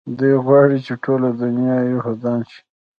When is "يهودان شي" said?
1.91-2.61